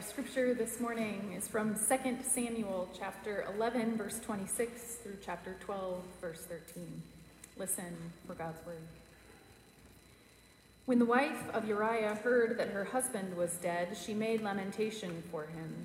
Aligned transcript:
Our 0.00 0.06
scripture 0.06 0.54
this 0.54 0.80
morning 0.80 1.34
is 1.36 1.46
from 1.46 1.74
2 1.74 2.16
Samuel 2.22 2.88
chapter 2.98 3.44
11, 3.54 3.98
verse 3.98 4.18
26 4.20 4.94
through 4.94 5.18
chapter 5.22 5.56
12, 5.60 6.02
verse 6.22 6.40
13. 6.46 7.02
Listen 7.58 7.94
for 8.26 8.32
God's 8.32 8.64
word. 8.64 8.80
When 10.86 11.00
the 11.00 11.04
wife 11.04 11.50
of 11.52 11.68
Uriah 11.68 12.14
heard 12.14 12.56
that 12.56 12.68
her 12.68 12.84
husband 12.84 13.36
was 13.36 13.52
dead, 13.56 13.94
she 13.94 14.14
made 14.14 14.40
lamentation 14.40 15.22
for 15.30 15.42
him. 15.42 15.84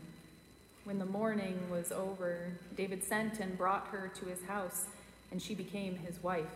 When 0.85 0.97
the 0.97 1.05
mourning 1.05 1.69
was 1.69 1.91
over, 1.91 2.53
David 2.77 3.03
sent 3.03 3.41
and 3.41 3.57
brought 3.57 3.87
her 3.87 4.09
to 4.21 4.25
his 4.27 4.41
house, 4.45 4.85
and 5.29 5.41
she 5.41 5.55
became 5.55 5.97
his 5.97 6.23
wife 6.23 6.55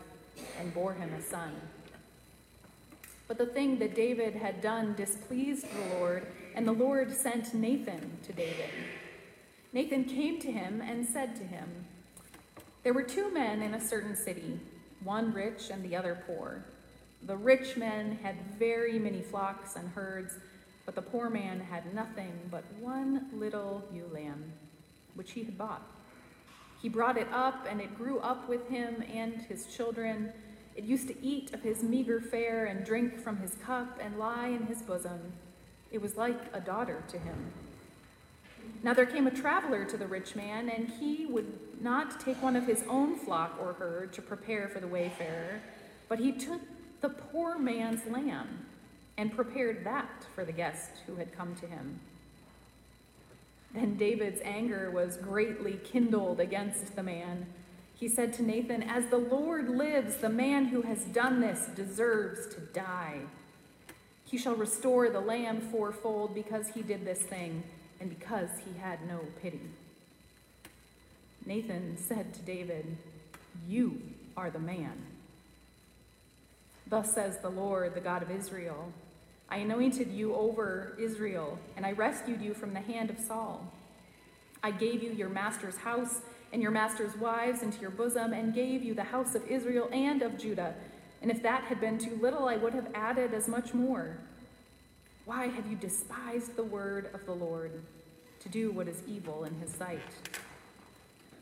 and 0.58 0.72
bore 0.72 0.94
him 0.94 1.12
a 1.12 1.20
son. 1.20 1.52
But 3.28 3.36
the 3.36 3.44
thing 3.44 3.78
that 3.80 3.94
David 3.94 4.34
had 4.34 4.62
done 4.62 4.94
displeased 4.94 5.66
the 5.70 5.98
Lord, 5.98 6.26
and 6.54 6.66
the 6.66 6.72
Lord 6.72 7.14
sent 7.14 7.54
Nathan 7.54 8.18
to 8.24 8.32
David. 8.32 8.70
Nathan 9.72 10.04
came 10.04 10.40
to 10.40 10.50
him 10.50 10.80
and 10.80 11.06
said 11.06 11.36
to 11.36 11.44
him, 11.44 11.68
There 12.82 12.92
were 12.92 13.02
two 13.02 13.32
men 13.32 13.62
in 13.62 13.74
a 13.74 13.80
certain 13.80 14.16
city, 14.16 14.58
one 15.04 15.32
rich 15.32 15.70
and 15.70 15.84
the 15.84 15.96
other 15.96 16.22
poor. 16.26 16.64
The 17.22 17.36
rich 17.36 17.76
man 17.76 18.18
had 18.22 18.36
very 18.58 18.98
many 18.98 19.22
flocks 19.22 19.76
and 19.76 19.88
herds, 19.90 20.38
but 20.86 20.94
the 20.94 21.02
poor 21.02 21.30
man 21.30 21.60
had 21.60 21.94
nothing 21.94 22.32
but 22.50 22.64
one 22.80 23.26
little 23.32 23.84
ewe 23.92 24.10
lamb, 24.12 24.52
which 25.14 25.32
he 25.32 25.44
had 25.44 25.56
bought. 25.56 25.82
He 26.82 26.88
brought 26.88 27.18
it 27.18 27.28
up, 27.32 27.66
and 27.68 27.80
it 27.80 27.96
grew 27.96 28.18
up 28.20 28.48
with 28.48 28.68
him 28.68 29.04
and 29.12 29.34
his 29.42 29.66
children 29.66 30.32
it 30.76 30.84
used 30.84 31.08
to 31.08 31.24
eat 31.24 31.52
of 31.52 31.62
his 31.62 31.82
meager 31.82 32.20
fare 32.20 32.66
and 32.66 32.84
drink 32.84 33.18
from 33.18 33.38
his 33.38 33.54
cup 33.56 33.98
and 34.00 34.18
lie 34.18 34.48
in 34.48 34.66
his 34.66 34.82
bosom. 34.82 35.32
It 35.90 36.00
was 36.00 36.16
like 36.16 36.38
a 36.52 36.60
daughter 36.60 37.02
to 37.08 37.18
him. 37.18 37.52
Now 38.82 38.94
there 38.94 39.06
came 39.06 39.26
a 39.26 39.30
traveler 39.30 39.84
to 39.84 39.96
the 39.96 40.06
rich 40.06 40.36
man, 40.36 40.68
and 40.68 40.88
he 40.88 41.26
would 41.26 41.82
not 41.82 42.20
take 42.20 42.42
one 42.42 42.56
of 42.56 42.66
his 42.66 42.84
own 42.88 43.16
flock 43.16 43.58
or 43.60 43.74
herd 43.74 44.12
to 44.14 44.22
prepare 44.22 44.68
for 44.68 44.80
the 44.80 44.86
wayfarer, 44.86 45.60
but 46.08 46.18
he 46.18 46.32
took 46.32 46.60
the 47.00 47.08
poor 47.08 47.58
man's 47.58 48.06
lamb 48.06 48.66
and 49.16 49.34
prepared 49.34 49.84
that 49.84 50.26
for 50.34 50.44
the 50.44 50.52
guest 50.52 50.90
who 51.06 51.16
had 51.16 51.36
come 51.36 51.54
to 51.56 51.66
him. 51.66 52.00
Then 53.74 53.96
David's 53.96 54.40
anger 54.44 54.90
was 54.90 55.16
greatly 55.16 55.78
kindled 55.84 56.40
against 56.40 56.96
the 56.96 57.02
man. 57.02 57.46
He 57.94 58.08
said 58.08 58.32
to 58.34 58.42
Nathan, 58.42 58.82
As 58.82 59.06
the 59.06 59.18
Lord 59.18 59.68
lives, 59.68 60.16
the 60.16 60.30
man 60.30 60.66
who 60.66 60.82
has 60.82 61.04
done 61.04 61.40
this 61.40 61.66
deserves 61.76 62.46
to 62.54 62.60
die. 62.60 63.20
He 64.30 64.38
shall 64.38 64.54
restore 64.54 65.10
the 65.10 65.20
lamb 65.20 65.60
fourfold 65.60 66.34
because 66.34 66.68
he 66.68 66.82
did 66.82 67.04
this 67.04 67.18
thing 67.18 67.64
and 68.00 68.08
because 68.08 68.48
he 68.64 68.78
had 68.78 69.06
no 69.08 69.20
pity. 69.42 69.60
Nathan 71.44 71.96
said 71.98 72.32
to 72.34 72.40
David, 72.42 72.96
You 73.66 74.00
are 74.36 74.50
the 74.50 74.60
man. 74.60 74.92
Thus 76.86 77.12
says 77.12 77.38
the 77.38 77.50
Lord, 77.50 77.94
the 77.94 78.00
God 78.00 78.22
of 78.22 78.30
Israel 78.30 78.92
I 79.52 79.56
anointed 79.56 80.12
you 80.12 80.32
over 80.36 80.94
Israel, 80.96 81.58
and 81.76 81.84
I 81.84 81.90
rescued 81.90 82.40
you 82.40 82.54
from 82.54 82.72
the 82.72 82.80
hand 82.80 83.10
of 83.10 83.18
Saul. 83.18 83.66
I 84.62 84.70
gave 84.70 85.02
you 85.02 85.10
your 85.10 85.28
master's 85.28 85.76
house 85.76 86.20
and 86.52 86.62
your 86.62 86.70
master's 86.70 87.16
wives 87.16 87.62
into 87.62 87.80
your 87.80 87.90
bosom, 87.90 88.32
and 88.32 88.54
gave 88.54 88.82
you 88.82 88.94
the 88.94 89.04
house 89.04 89.34
of 89.34 89.46
Israel 89.48 89.88
and 89.92 90.22
of 90.22 90.38
Judah. 90.38 90.74
And 91.22 91.30
if 91.30 91.42
that 91.42 91.64
had 91.64 91.80
been 91.80 91.98
too 91.98 92.18
little, 92.20 92.48
I 92.48 92.56
would 92.56 92.74
have 92.74 92.88
added 92.94 93.34
as 93.34 93.46
much 93.46 93.74
more. 93.74 94.16
Why 95.26 95.48
have 95.48 95.66
you 95.66 95.76
despised 95.76 96.56
the 96.56 96.64
word 96.64 97.10
of 97.12 97.24
the 97.26 97.34
Lord 97.34 97.72
to 98.40 98.48
do 98.48 98.70
what 98.70 98.88
is 98.88 99.02
evil 99.06 99.44
in 99.44 99.54
his 99.56 99.70
sight? 99.72 100.00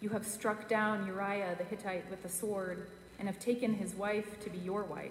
You 0.00 0.08
have 0.10 0.26
struck 0.26 0.68
down 0.68 1.06
Uriah 1.06 1.54
the 1.56 1.64
Hittite 1.64 2.10
with 2.10 2.22
the 2.22 2.28
sword, 2.28 2.86
and 3.18 3.26
have 3.26 3.40
taken 3.40 3.74
his 3.74 3.94
wife 3.94 4.38
to 4.44 4.50
be 4.50 4.58
your 4.58 4.84
wife, 4.84 5.11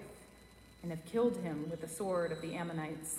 and 0.82 0.90
have 0.90 1.04
killed 1.04 1.36
him 1.38 1.68
with 1.70 1.80
the 1.80 1.88
sword 1.88 2.32
of 2.32 2.40
the 2.40 2.54
Ammonites. 2.54 3.18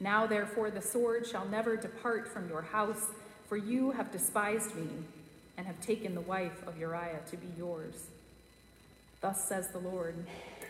Now, 0.00 0.26
therefore, 0.26 0.70
the 0.70 0.82
sword 0.82 1.26
shall 1.26 1.46
never 1.46 1.76
depart 1.76 2.26
from 2.26 2.48
your 2.48 2.62
house, 2.62 3.06
for 3.48 3.56
you 3.56 3.92
have 3.92 4.12
despised 4.12 4.74
me 4.74 4.88
and 5.56 5.66
have 5.66 5.80
taken 5.80 6.14
the 6.14 6.20
wife 6.20 6.66
of 6.66 6.78
Uriah 6.78 7.20
to 7.30 7.36
be 7.36 7.48
yours. 7.56 8.06
Thus 9.20 9.48
says 9.48 9.68
the 9.72 9.78
Lord 9.78 10.14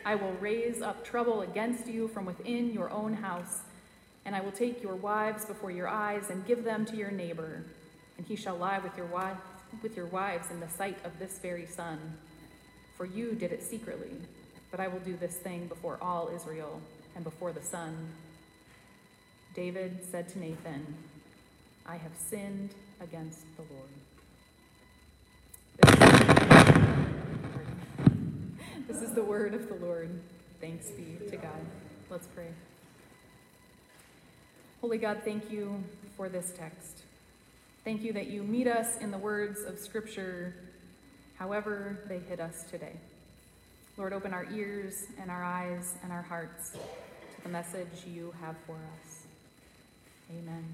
I 0.05 0.15
will 0.15 0.33
raise 0.41 0.81
up 0.81 1.05
trouble 1.05 1.43
against 1.43 1.87
you 1.87 2.09
from 2.09 2.25
within 2.25 2.73
your 2.73 2.91
own 2.91 3.13
house, 3.13 3.61
and 4.25 4.35
I 4.35 4.41
will 4.41 4.53
take 4.53 4.83
your 4.83 4.95
wives 4.95 5.45
before 5.45 5.71
your 5.71 5.89
eyes 5.89 6.31
and 6.31 6.47
give 6.47 6.65
them 6.65 6.87
to 6.87 6.97
your 6.97 7.11
neighbor, 7.11 7.63
and 8.17 8.27
he 8.27 8.37
shall 8.37 8.57
lie 8.57 8.79
with 8.79 8.97
your, 8.97 9.07
wife, 9.07 9.37
with 9.83 9.97
your 9.97 10.07
wives 10.07 10.51
in 10.51 10.61
the 10.61 10.69
sight 10.69 10.97
of 11.05 11.19
this 11.19 11.39
very 11.41 11.67
sun. 11.67 11.99
For 12.97 13.05
you 13.05 13.35
did 13.35 13.53
it 13.53 13.63
secretly, 13.63 14.13
but 14.71 14.81
I 14.81 14.89
will 14.89 15.01
do 15.01 15.17
this 15.17 15.37
thing 15.37 15.67
before 15.67 15.99
all 16.01 16.31
Israel 16.35 16.81
and 17.15 17.25
before 17.25 17.53
the 17.53 17.63
sun. 17.63 17.95
David 19.55 19.99
said 20.11 20.29
to 20.31 20.39
Nathan, 20.39 20.95
I 21.87 21.97
have 21.97 22.13
sinned 22.17 22.71
against 23.01 23.41
the 23.57 23.65
Lord. 23.75 23.89
This 28.87 29.03
is 29.03 29.08
the 29.19 29.25
word 29.25 29.53
of 29.53 29.67
the 29.67 29.75
Lord. 29.75 30.09
Thanks 30.61 30.93
be 30.93 31.19
to 31.29 31.37
God. 31.37 31.67
Let's 32.09 32.29
pray. 32.29 32.47
Holy 34.81 34.97
God, 34.97 35.23
thank 35.25 35.51
you 35.51 35.83
for 36.17 36.29
this 36.29 36.53
text. 36.57 36.99
Thank 37.85 38.03
you 38.03 38.13
that 38.13 38.29
you 38.29 38.45
meet 38.45 38.69
us 38.69 38.97
in 38.99 39.11
the 39.11 39.19
words 39.19 39.65
of 39.65 39.77
Scripture, 39.81 40.55
however 41.35 41.99
they 42.07 42.21
hit 42.21 42.39
us 42.39 42.63
today. 42.71 42.93
Lord, 43.97 44.13
open 44.13 44.33
our 44.33 44.47
ears 44.55 45.07
and 45.21 45.33
our 45.33 45.43
eyes 45.43 45.97
and 46.05 46.13
our 46.13 46.23
hearts 46.23 46.71
to 46.71 47.43
the 47.43 47.49
message 47.49 47.89
you 48.07 48.33
have 48.41 48.55
for 48.69 48.77
us. 48.77 49.25
Amen. 50.31 50.65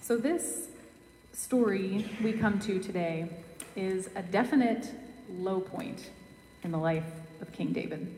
So, 0.00 0.16
this 0.16 0.68
story 1.46 2.04
we 2.24 2.32
come 2.32 2.58
to 2.58 2.80
today 2.80 3.28
is 3.76 4.10
a 4.16 4.22
definite 4.22 4.90
low 5.30 5.60
point 5.60 6.10
in 6.64 6.72
the 6.72 6.76
life 6.76 7.06
of 7.40 7.52
King 7.52 7.72
David. 7.72 8.12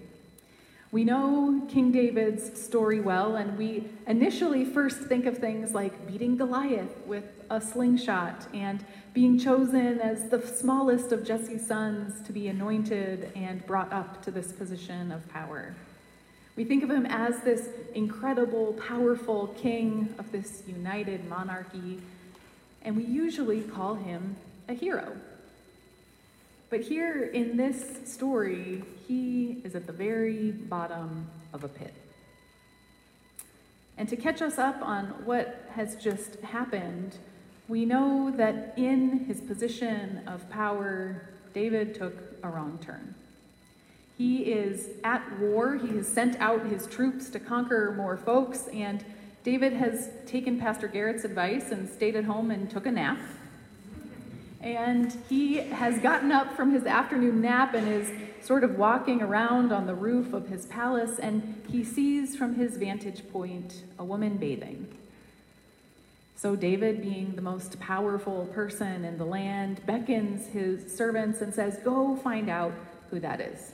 We 0.93 1.05
know 1.05 1.62
King 1.69 1.93
David's 1.93 2.59
story 2.59 3.00
well, 3.00 3.37
and 3.37 3.59
we 3.59 3.84
initially 4.06 4.65
first 4.65 5.00
think 5.00 5.27
of 5.27 5.37
things 5.37 5.75
like 5.75 6.06
beating 6.06 6.38
Goliath 6.38 6.97
with 7.05 7.25
a 7.50 7.61
slingshot 7.61 8.47
and 8.55 8.83
being 9.12 9.38
chosen 9.38 10.00
as 10.00 10.31
the 10.31 10.41
smallest 10.41 11.12
of 11.12 11.22
Jesse's 11.22 11.67
sons 11.67 12.27
to 12.27 12.33
be 12.33 12.49
anointed 12.49 13.31
and 13.37 13.67
brought 13.67 13.93
up 13.93 14.22
to 14.22 14.31
this 14.31 14.53
position 14.53 15.12
of 15.12 15.28
power. 15.28 15.77
We 16.56 16.65
think 16.65 16.83
of 16.83 16.91
him 16.91 17.05
as 17.05 17.41
this 17.41 17.69
incredible, 17.94 18.72
powerful 18.72 19.49
king 19.49 20.15
of 20.19 20.33
this 20.33 20.62
united 20.67 21.28
monarchy, 21.28 22.00
and 22.88 22.97
we 22.97 23.04
usually 23.04 23.60
call 23.60 23.97
him 23.97 24.34
a 24.66 24.72
hero. 24.72 25.15
But 26.71 26.81
here 26.81 27.25
in 27.25 27.59
this 27.59 27.84
story, 28.10 28.82
he 29.06 29.59
is 29.62 29.75
at 29.75 29.87
the 29.87 29.93
very 29.93 30.53
bottom 30.53 31.26
of 31.53 31.65
a 31.65 31.69
pit. 31.69 31.93
And 33.99 34.09
to 34.09 34.16
catch 34.16 34.41
us 34.41 34.56
up 34.56 34.81
on 34.81 35.04
what 35.26 35.69
has 35.75 35.97
just 35.97 36.41
happened, 36.41 37.19
we 37.69 37.84
know 37.84 38.32
that 38.38 38.72
in 38.78 39.26
his 39.26 39.43
position 39.43 40.22
of 40.26 40.49
power, 40.49 41.28
David 41.53 41.94
took 41.94 42.15
a 42.43 42.49
wrong 42.49 42.78
turn. 42.81 43.15
He 44.16 44.44
is 44.44 44.88
at 45.05 45.38
war. 45.38 45.76
He 45.76 45.88
has 45.99 46.09
sent 46.09 46.41
out 46.41 46.65
his 46.65 46.87
troops 46.87 47.29
to 47.31 47.38
conquer 47.38 47.93
more 47.94 48.17
folks, 48.17 48.67
and 48.73 49.05
David 49.49 49.73
has 49.73 50.11
taken 50.27 50.61
Pastor 50.61 50.89
Garrett's 50.89 51.25
advice 51.25 51.71
and 51.71 51.89
stayed 51.89 52.15
at 52.17 52.25
home 52.25 52.50
and 52.50 52.69
took 52.69 52.85
a 52.85 52.91
nap. 52.91 53.17
And 54.61 55.17
he 55.27 55.55
has 55.55 55.99
gotten 56.00 56.31
up 56.31 56.55
from 56.55 56.71
his 56.71 56.85
afternoon 56.85 57.41
nap 57.41 57.73
and 57.73 57.89
is 57.89 58.12
sort 58.47 58.62
of 58.62 58.77
walking 58.77 59.23
around 59.23 59.73
on 59.73 59.87
the 59.87 59.95
roof 59.95 60.35
of 60.35 60.49
his 60.49 60.67
palace, 60.67 61.19
and 61.19 61.62
he 61.67 61.83
sees 61.83 62.37
from 62.37 62.56
his 62.56 62.77
vantage 62.77 63.27
point 63.33 63.85
a 63.99 64.05
woman 64.05 64.37
bathing. 64.37 64.87
So, 66.37 66.55
David, 66.55 67.01
being 67.01 67.35
the 67.35 67.41
most 67.41 67.81
powerful 67.81 68.51
person 68.53 69.03
in 69.03 69.17
the 69.17 69.25
land, 69.25 69.81
beckons 69.87 70.49
his 70.49 70.94
servants 70.94 71.41
and 71.41 71.55
says, 71.55 71.79
Go 71.79 72.17
find 72.17 72.51
out 72.51 72.75
who 73.09 73.19
that 73.21 73.41
is. 73.41 73.73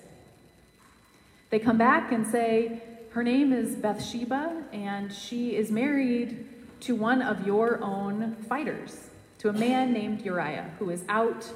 They 1.51 1.59
come 1.59 1.79
back 1.79 2.13
and 2.13 2.25
say, 2.25 2.81
Her 3.15 3.23
name 3.23 3.53
is 3.53 3.77
Bathsheba, 3.77 4.65
and 4.73 5.13
she 5.13 5.55
is 5.55 5.71
married 5.71 6.49
to 6.81 6.97
one 6.97 7.23
of 7.23 7.47
your 7.47 7.81
own 7.81 8.35
fighters, 8.49 9.09
to 9.39 9.51
a 9.51 9.53
man 9.53 9.93
named 9.93 10.23
Uriah, 10.23 10.69
who 10.81 10.91
is 10.91 11.05
out 11.09 11.49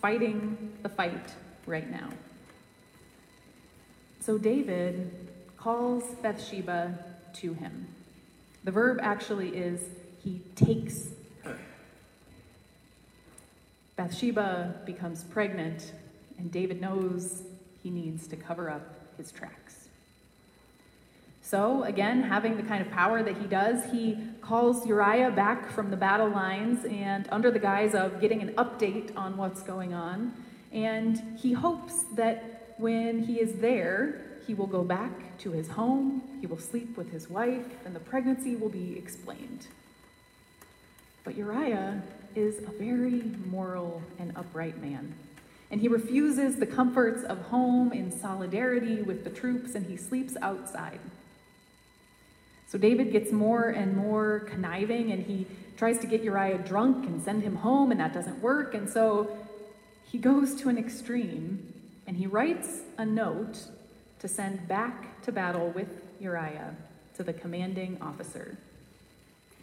fighting 0.00 0.72
the 0.84 0.88
fight 0.88 1.34
right 1.66 1.90
now. 1.90 2.10
So 4.20 4.38
David 4.38 5.10
calls 5.56 6.04
Bathsheba 6.22 6.96
to 7.40 7.54
him. 7.54 7.88
The 8.62 8.70
verb 8.70 9.00
actually 9.02 9.48
is 9.48 9.80
he 10.22 10.42
takes 10.54 11.08
her. 11.42 11.58
Bathsheba 13.96 14.76
becomes 14.86 15.24
pregnant, 15.24 15.92
and 16.38 16.52
David 16.52 16.80
knows 16.80 17.42
he 17.82 17.90
needs 17.90 18.28
to 18.28 18.36
cover 18.36 18.70
up 18.70 19.16
his 19.16 19.32
tracks. 19.32 19.83
So, 21.46 21.84
again, 21.84 22.22
having 22.22 22.56
the 22.56 22.62
kind 22.62 22.80
of 22.80 22.90
power 22.90 23.22
that 23.22 23.36
he 23.36 23.46
does, 23.46 23.84
he 23.92 24.16
calls 24.40 24.86
Uriah 24.86 25.30
back 25.30 25.70
from 25.70 25.90
the 25.90 25.96
battle 25.96 26.30
lines 26.30 26.86
and 26.86 27.28
under 27.30 27.50
the 27.50 27.58
guise 27.58 27.94
of 27.94 28.18
getting 28.18 28.40
an 28.40 28.54
update 28.54 29.14
on 29.14 29.36
what's 29.36 29.62
going 29.62 29.92
on. 29.92 30.32
And 30.72 31.38
he 31.38 31.52
hopes 31.52 32.04
that 32.14 32.74
when 32.78 33.22
he 33.24 33.40
is 33.40 33.56
there, 33.56 34.22
he 34.46 34.54
will 34.54 34.66
go 34.66 34.82
back 34.82 35.36
to 35.40 35.52
his 35.52 35.68
home, 35.68 36.22
he 36.40 36.46
will 36.46 36.58
sleep 36.58 36.96
with 36.96 37.12
his 37.12 37.28
wife, 37.28 37.66
and 37.84 37.94
the 37.94 38.00
pregnancy 38.00 38.56
will 38.56 38.70
be 38.70 38.96
explained. 38.96 39.66
But 41.24 41.36
Uriah 41.36 42.02
is 42.34 42.60
a 42.60 42.70
very 42.70 43.22
moral 43.50 44.02
and 44.18 44.32
upright 44.34 44.80
man. 44.80 45.14
And 45.70 45.82
he 45.82 45.88
refuses 45.88 46.56
the 46.56 46.66
comforts 46.66 47.22
of 47.22 47.38
home 47.42 47.92
in 47.92 48.10
solidarity 48.10 49.02
with 49.02 49.24
the 49.24 49.30
troops, 49.30 49.74
and 49.74 49.84
he 49.84 49.98
sleeps 49.98 50.38
outside. 50.40 51.00
So 52.74 52.78
David 52.78 53.12
gets 53.12 53.30
more 53.30 53.68
and 53.68 53.96
more 53.96 54.40
conniving, 54.48 55.12
and 55.12 55.24
he 55.24 55.46
tries 55.76 55.96
to 55.98 56.08
get 56.08 56.24
Uriah 56.24 56.58
drunk 56.58 57.06
and 57.06 57.22
send 57.22 57.44
him 57.44 57.54
home, 57.54 57.92
and 57.92 58.00
that 58.00 58.12
doesn't 58.12 58.42
work. 58.42 58.74
And 58.74 58.90
so 58.90 59.30
he 60.10 60.18
goes 60.18 60.56
to 60.56 60.68
an 60.68 60.76
extreme, 60.76 61.72
and 62.08 62.16
he 62.16 62.26
writes 62.26 62.80
a 62.98 63.06
note 63.06 63.58
to 64.18 64.26
send 64.26 64.66
back 64.66 65.22
to 65.22 65.30
battle 65.30 65.68
with 65.68 65.86
Uriah 66.18 66.74
to 67.14 67.22
the 67.22 67.32
commanding 67.32 67.96
officer. 68.00 68.58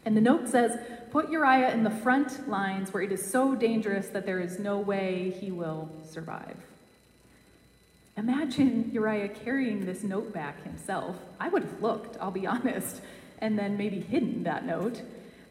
And 0.06 0.16
the 0.16 0.22
note 0.22 0.48
says, 0.48 0.80
Put 1.12 1.30
Uriah 1.30 1.74
in 1.74 1.84
the 1.84 1.92
front 1.92 2.48
lines 2.48 2.94
where 2.94 3.04
it 3.04 3.12
is 3.12 3.30
so 3.30 3.56
dangerous 3.56 4.08
that 4.08 4.26
there 4.26 4.40
is 4.40 4.58
no 4.58 4.78
way 4.78 5.36
he 5.38 5.52
will 5.52 5.90
survive. 6.10 6.56
Imagine 8.22 8.92
Uriah 8.94 9.30
carrying 9.30 9.84
this 9.84 10.04
note 10.04 10.32
back 10.32 10.62
himself. 10.62 11.16
I 11.40 11.50
would 11.50 11.64
have 11.64 11.82
looked, 11.82 12.18
I'll 12.22 12.30
be 12.30 12.46
honest, 12.56 13.02
and 13.40 13.58
then 13.58 13.78
maybe 13.78 14.00
hidden 14.00 14.44
that 14.44 14.64
note. 14.64 15.02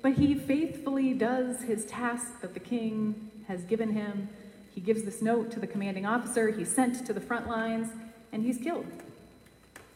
But 0.03 0.13
he 0.13 0.37
faithfully 0.37 1.13
does 1.13 1.63
his 1.63 1.85
task 1.87 2.41
that 2.43 2.55
the 2.55 2.61
king 2.61 3.33
has 3.49 3.65
given 3.65 3.93
him. 3.93 4.29
He 4.73 4.81
gives 4.81 5.03
this 5.03 5.21
note 5.21 5.51
to 5.51 5.59
the 5.59 5.67
commanding 5.67 6.07
officer, 6.07 6.53
he's 6.53 6.71
sent 6.71 7.05
to 7.07 7.13
the 7.13 7.21
front 7.21 7.49
lines, 7.49 7.89
and 8.31 8.45
he's 8.45 8.59
killed. 8.59 8.87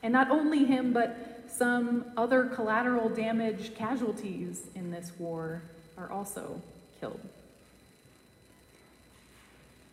And 0.03 0.13
not 0.13 0.33
only 0.33 0.65
him, 0.65 0.93
but 0.93 1.45
some 1.49 2.07
other 2.17 2.47
collateral 2.47 3.09
damage 3.09 3.77
casualties 3.77 4.63
in 4.75 4.91
this 4.91 5.13
war 5.17 5.63
are 5.97 6.11
also 6.11 6.61
killed. 6.99 7.21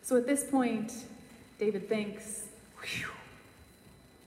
So 0.02 0.16
at 0.16 0.26
this 0.26 0.42
point, 0.42 0.92
David 1.60 1.88
thinks, 1.88 2.48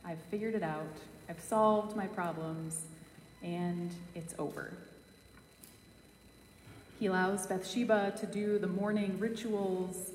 I've 0.06 0.22
figured 0.32 0.56
it 0.56 0.64
out, 0.64 0.98
I've 1.30 1.42
solved 1.42 1.96
my 1.96 2.08
problems, 2.08 2.86
and 3.44 3.92
it's 4.14 4.34
over. 4.40 4.72
He 7.00 7.08
allows 7.08 7.48
Bathsheba 7.48 8.14
to 8.20 8.26
do 8.26 8.58
the 8.58 8.68
mourning 8.68 9.20
rituals, 9.20 10.12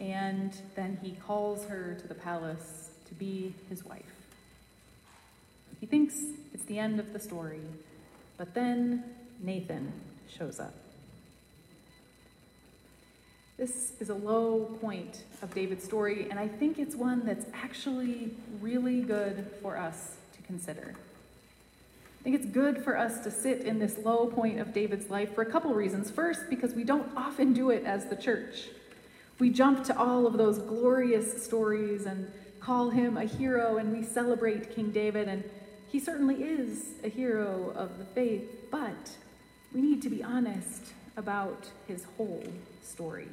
and 0.00 0.52
then 0.76 0.98
he 1.02 1.12
calls 1.26 1.66
her 1.66 1.96
to 2.00 2.08
the 2.08 2.14
palace 2.14 2.90
to 3.08 3.14
be 3.14 3.54
his 3.68 3.84
wife. 3.84 4.14
He 5.80 5.86
thinks 5.86 6.14
it's 6.54 6.64
the 6.64 6.78
end 6.78 6.98
of 6.98 7.12
the 7.12 7.20
story, 7.20 7.60
but 8.36 8.54
then 8.54 9.04
Nathan 9.40 9.92
shows 10.28 10.58
up. 10.58 10.74
This 13.58 13.90
is 13.98 14.08
a 14.08 14.14
low 14.14 14.76
point 14.80 15.24
of 15.42 15.52
David's 15.52 15.82
story, 15.82 16.28
and 16.30 16.38
I 16.38 16.46
think 16.46 16.78
it's 16.78 16.94
one 16.94 17.26
that's 17.26 17.44
actually 17.52 18.30
really 18.60 19.00
good 19.00 19.50
for 19.60 19.76
us 19.76 20.14
to 20.36 20.42
consider. 20.42 20.94
I 20.94 22.22
think 22.22 22.36
it's 22.36 22.46
good 22.46 22.84
for 22.84 22.96
us 22.96 23.18
to 23.24 23.32
sit 23.32 23.62
in 23.62 23.80
this 23.80 23.98
low 23.98 24.26
point 24.26 24.60
of 24.60 24.72
David's 24.72 25.10
life 25.10 25.34
for 25.34 25.42
a 25.42 25.50
couple 25.50 25.74
reasons. 25.74 26.08
First, 26.08 26.42
because 26.48 26.72
we 26.72 26.84
don't 26.84 27.10
often 27.16 27.52
do 27.52 27.70
it 27.70 27.84
as 27.84 28.06
the 28.06 28.14
church. 28.14 28.68
We 29.40 29.50
jump 29.50 29.82
to 29.86 29.98
all 29.98 30.24
of 30.24 30.38
those 30.38 30.60
glorious 30.60 31.42
stories 31.42 32.06
and 32.06 32.30
call 32.60 32.90
him 32.90 33.16
a 33.16 33.24
hero, 33.24 33.78
and 33.78 33.90
we 33.90 34.04
celebrate 34.04 34.72
King 34.72 34.92
David, 34.92 35.26
and 35.26 35.42
he 35.88 35.98
certainly 35.98 36.44
is 36.44 36.84
a 37.02 37.08
hero 37.08 37.72
of 37.74 37.98
the 37.98 38.04
faith, 38.04 38.68
but 38.70 39.16
we 39.74 39.80
need 39.80 40.00
to 40.02 40.08
be 40.08 40.22
honest 40.22 40.92
about 41.16 41.66
his 41.88 42.04
whole 42.16 42.44
story. 42.84 43.26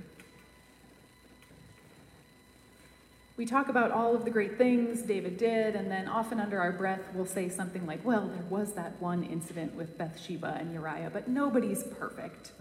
We 3.38 3.46
talk 3.46 3.68
about 3.68 3.92
all 3.92 4.16
of 4.16 4.24
the 4.24 4.32
great 4.32 4.58
things 4.58 5.02
David 5.02 5.38
did, 5.38 5.76
and 5.76 5.92
then 5.92 6.08
often 6.08 6.40
under 6.40 6.60
our 6.62 6.72
breath 6.72 7.02
we'll 7.14 7.26
say 7.26 7.50
something 7.50 7.86
like, 7.86 8.04
Well, 8.06 8.28
there 8.28 8.46
was 8.50 8.74
that 8.74 9.02
one 9.02 9.24
incident 9.24 9.76
with 9.76 9.98
Bathsheba 9.98 10.58
and 10.60 10.74
Uriah, 10.74 11.10
but 11.12 11.28
nobody's 11.28 11.84
perfect. 11.84 12.52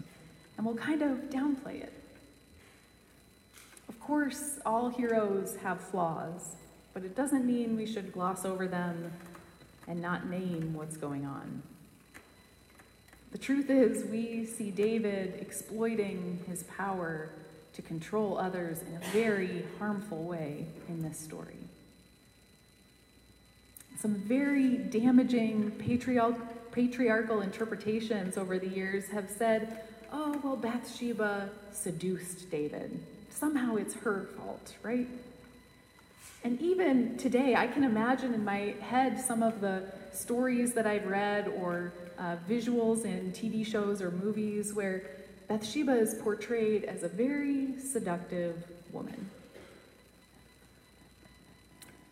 And 0.57 0.65
we'll 0.65 0.75
kind 0.75 1.01
of 1.01 1.29
downplay 1.29 1.81
it. 1.81 1.93
Of 3.87 3.99
course, 3.99 4.59
all 4.65 4.89
heroes 4.89 5.55
have 5.63 5.79
flaws, 5.79 6.55
but 6.93 7.03
it 7.03 7.15
doesn't 7.15 7.45
mean 7.45 7.77
we 7.77 7.85
should 7.85 8.11
gloss 8.11 8.43
over 8.43 8.67
them 8.67 9.13
and 9.87 10.01
not 10.01 10.29
name 10.29 10.73
what's 10.73 10.97
going 10.97 11.25
on. 11.25 11.61
The 13.31 13.37
truth 13.37 13.69
is, 13.69 14.05
we 14.05 14.45
see 14.45 14.71
David 14.71 15.35
exploiting 15.39 16.43
his 16.47 16.63
power 16.63 17.29
to 17.75 17.81
control 17.81 18.37
others 18.37 18.81
in 18.81 18.95
a 18.95 18.99
very 19.11 19.65
harmful 19.79 20.23
way 20.23 20.65
in 20.87 21.01
this 21.01 21.19
story. 21.19 21.57
Some 23.99 24.15
very 24.15 24.77
damaging 24.77 25.71
patriarchal 25.71 27.41
interpretations 27.41 28.37
over 28.37 28.57
the 28.59 28.67
years 28.67 29.07
have 29.09 29.29
said, 29.29 29.81
oh, 30.11 30.39
well, 30.43 30.55
Bathsheba 30.55 31.49
seduced 31.71 32.49
David. 32.49 32.99
Somehow 33.29 33.75
it's 33.75 33.93
her 33.95 34.27
fault, 34.37 34.73
right? 34.81 35.07
And 36.43 36.61
even 36.61 37.17
today, 37.17 37.55
I 37.55 37.67
can 37.67 37.83
imagine 37.83 38.33
in 38.33 38.45
my 38.45 38.75
head 38.79 39.19
some 39.19 39.41
of 39.43 39.59
the 39.61 39.83
stories 40.13 40.73
that 40.73 40.85
I've 40.85 41.07
read 41.07 41.47
or 41.47 41.91
uh, 42.17 42.37
visuals 42.47 43.03
in 43.03 43.31
TV 43.33 43.65
shows 43.65 44.01
or 44.01 44.11
movies 44.11 44.73
where 44.73 45.03
Bathsheba 45.47 45.91
is 45.91 46.15
portrayed 46.15 46.85
as 46.85 47.03
a 47.03 47.07
very 47.07 47.79
seductive 47.79 48.63
woman. 48.91 49.29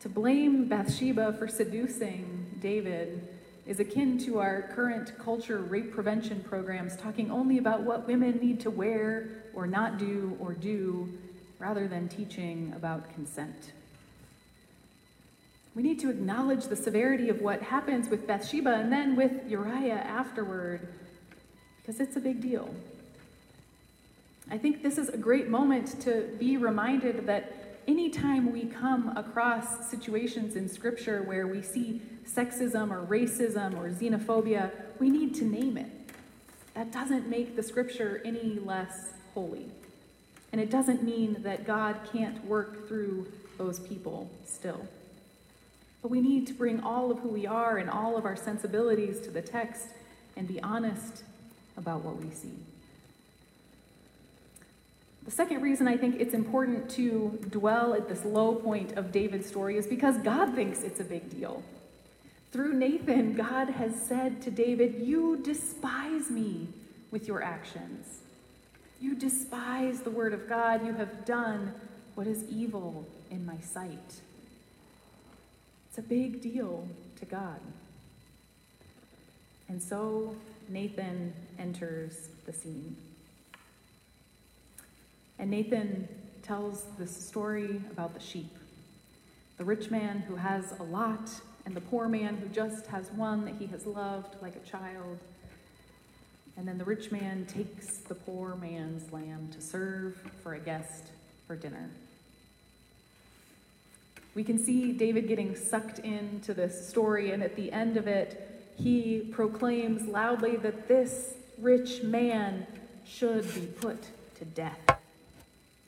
To 0.01 0.09
blame 0.09 0.67
Bathsheba 0.67 1.33
for 1.33 1.47
seducing 1.47 2.57
David 2.61 3.27
is 3.65 3.79
akin 3.79 4.19
to 4.25 4.39
our 4.39 4.63
current 4.75 5.17
culture 5.17 5.59
rape 5.59 5.93
prevention 5.93 6.43
programs 6.47 6.95
talking 6.95 7.31
only 7.31 7.57
about 7.57 7.81
what 7.81 8.05
women 8.05 8.37
need 8.37 8.59
to 8.59 8.69
wear 8.69 9.29
or 9.53 9.65
not 9.65 9.97
do 9.97 10.37
or 10.39 10.53
do 10.53 11.09
rather 11.57 11.87
than 11.87 12.09
teaching 12.09 12.71
about 12.75 13.11
consent. 13.15 13.71
We 15.73 15.81
need 15.81 15.99
to 16.01 16.09
acknowledge 16.09 16.65
the 16.65 16.75
severity 16.75 17.29
of 17.29 17.41
what 17.41 17.63
happens 17.63 18.09
with 18.09 18.27
Bathsheba 18.27 18.75
and 18.75 18.91
then 18.91 19.15
with 19.15 19.49
Uriah 19.49 19.95
afterward, 19.95 20.87
because 21.77 21.99
it's 21.99 22.15
a 22.15 22.19
big 22.19 22.41
deal. 22.41 22.69
I 24.51 24.57
think 24.57 24.83
this 24.83 24.97
is 24.97 25.09
a 25.09 25.17
great 25.17 25.47
moment 25.47 26.01
to 26.01 26.29
be 26.39 26.57
reminded 26.57 27.25
that 27.27 27.79
anytime 27.87 28.51
we 28.51 28.65
come 28.65 29.15
across 29.15 29.89
situations 29.89 30.55
in 30.55 30.67
Scripture 30.67 31.23
where 31.23 31.47
we 31.47 31.61
see 31.61 32.01
sexism 32.27 32.91
or 32.91 33.05
racism 33.05 33.77
or 33.77 33.89
xenophobia, 33.89 34.71
we 34.99 35.09
need 35.09 35.33
to 35.35 35.45
name 35.45 35.77
it. 35.77 35.89
That 36.73 36.91
doesn't 36.91 37.27
make 37.27 37.55
the 37.55 37.63
Scripture 37.63 38.21
any 38.25 38.59
less 38.59 39.13
holy. 39.33 39.69
And 40.51 40.61
it 40.61 40.69
doesn't 40.69 41.03
mean 41.03 41.41
that 41.43 41.65
God 41.65 41.97
can't 42.11 42.43
work 42.45 42.87
through 42.87 43.27
those 43.57 43.79
people 43.79 44.29
still. 44.45 44.87
But 46.01 46.11
we 46.11 46.21
need 46.21 46.47
to 46.47 46.53
bring 46.53 46.81
all 46.81 47.11
of 47.11 47.19
who 47.19 47.29
we 47.29 47.47
are 47.47 47.77
and 47.77 47.89
all 47.89 48.17
of 48.17 48.25
our 48.25 48.35
sensibilities 48.35 49.19
to 49.21 49.31
the 49.31 49.41
text 49.41 49.87
and 50.35 50.47
be 50.47 50.61
honest 50.61 51.23
about 51.77 52.03
what 52.03 52.17
we 52.17 52.29
see. 52.31 52.53
The 55.25 55.31
second 55.31 55.61
reason 55.61 55.87
I 55.87 55.95
think 55.95 56.19
it's 56.19 56.33
important 56.33 56.89
to 56.91 57.39
dwell 57.49 57.93
at 57.93 58.09
this 58.09 58.25
low 58.25 58.55
point 58.55 58.93
of 58.97 59.11
David's 59.11 59.47
story 59.47 59.77
is 59.77 59.87
because 59.87 60.17
God 60.17 60.53
thinks 60.53 60.81
it's 60.81 60.99
a 60.99 61.05
big 61.05 61.29
deal. 61.29 61.63
Through 62.51 62.73
Nathan, 62.73 63.33
God 63.33 63.69
has 63.69 63.95
said 63.99 64.41
to 64.43 64.51
David, 64.51 65.01
You 65.01 65.37
despise 65.37 66.29
me 66.29 66.67
with 67.09 67.27
your 67.27 67.41
actions. 67.41 68.19
You 68.99 69.15
despise 69.15 70.01
the 70.01 70.11
word 70.11 70.33
of 70.33 70.47
God. 70.49 70.85
You 70.85 70.93
have 70.93 71.25
done 71.25 71.73
what 72.15 72.27
is 72.27 72.43
evil 72.49 73.07
in 73.31 73.45
my 73.45 73.57
sight. 73.59 74.21
It's 75.89 75.97
a 75.97 76.01
big 76.01 76.41
deal 76.41 76.87
to 77.19 77.25
God. 77.25 77.59
And 79.69 79.81
so 79.81 80.35
Nathan 80.69 81.33
enters 81.57 82.29
the 82.45 82.53
scene. 82.53 82.95
And 85.39 85.49
Nathan 85.49 86.07
tells 86.41 86.85
this 86.97 87.15
story 87.15 87.81
about 87.91 88.13
the 88.13 88.19
sheep 88.19 88.57
the 89.57 89.63
rich 89.63 89.91
man 89.91 90.19
who 90.19 90.35
has 90.35 90.73
a 90.79 90.83
lot, 90.83 91.29
and 91.65 91.75
the 91.75 91.81
poor 91.81 92.09
man 92.09 92.35
who 92.35 92.47
just 92.47 92.87
has 92.87 93.11
one 93.11 93.45
that 93.45 93.55
he 93.55 93.67
has 93.67 93.85
loved 93.85 94.35
like 94.41 94.55
a 94.55 94.69
child. 94.69 95.19
And 96.57 96.67
then 96.67 96.77
the 96.77 96.83
rich 96.83 97.11
man 97.11 97.45
takes 97.45 97.97
the 97.97 98.15
poor 98.15 98.55
man's 98.55 99.11
lamb 99.11 99.49
to 99.53 99.61
serve 99.61 100.17
for 100.41 100.55
a 100.55 100.59
guest 100.59 101.11
for 101.47 101.55
dinner. 101.55 101.89
We 104.35 104.43
can 104.43 104.57
see 104.57 104.91
David 104.91 105.27
getting 105.27 105.55
sucked 105.55 105.99
into 105.99 106.53
this 106.53 106.89
story, 106.89 107.31
and 107.31 107.43
at 107.43 107.55
the 107.55 107.71
end 107.71 107.97
of 107.97 108.07
it, 108.07 108.65
he 108.75 109.29
proclaims 109.31 110.07
loudly 110.07 110.57
that 110.57 110.87
this 110.87 111.35
rich 111.59 112.01
man 112.01 112.65
should 113.05 113.53
be 113.53 113.67
put 113.67 114.01
to 114.39 114.45
death. 114.45 114.92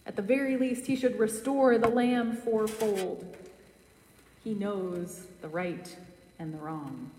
At 0.05 0.15
the 0.15 0.21
very 0.21 0.57
least, 0.57 0.85
he 0.85 0.95
should 0.95 1.17
restore 1.17 1.77
the 1.77 1.89
lamb 1.89 2.35
fourfold. 2.35 3.35
He 4.43 4.53
knows 4.53 5.25
the 5.41 5.47
right 5.47 5.95
and 6.37 6.53
the 6.53 6.57
wrong. 6.57 7.09